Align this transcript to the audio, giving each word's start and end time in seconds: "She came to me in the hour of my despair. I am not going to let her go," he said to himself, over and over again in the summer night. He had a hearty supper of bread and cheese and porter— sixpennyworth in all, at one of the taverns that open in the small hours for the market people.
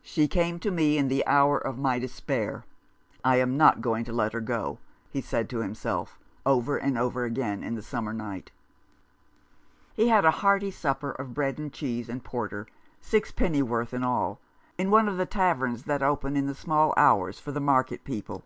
"She 0.00 0.28
came 0.28 0.58
to 0.60 0.70
me 0.70 0.96
in 0.96 1.08
the 1.08 1.26
hour 1.26 1.58
of 1.58 1.76
my 1.76 1.98
despair. 1.98 2.64
I 3.22 3.36
am 3.36 3.58
not 3.58 3.82
going 3.82 4.02
to 4.06 4.12
let 4.14 4.32
her 4.32 4.40
go," 4.40 4.78
he 5.10 5.20
said 5.20 5.50
to 5.50 5.58
himself, 5.58 6.18
over 6.46 6.78
and 6.78 6.96
over 6.96 7.24
again 7.24 7.62
in 7.62 7.74
the 7.74 7.82
summer 7.82 8.14
night. 8.14 8.50
He 9.92 10.08
had 10.08 10.24
a 10.24 10.30
hearty 10.40 10.70
supper 10.70 11.10
of 11.10 11.34
bread 11.34 11.58
and 11.58 11.70
cheese 11.70 12.08
and 12.08 12.24
porter— 12.24 12.66
sixpennyworth 13.10 13.92
in 13.92 14.02
all, 14.02 14.40
at 14.78 14.86
one 14.86 15.06
of 15.06 15.18
the 15.18 15.26
taverns 15.26 15.82
that 15.82 16.02
open 16.02 16.34
in 16.34 16.46
the 16.46 16.54
small 16.54 16.94
hours 16.96 17.38
for 17.38 17.52
the 17.52 17.60
market 17.60 18.04
people. 18.04 18.44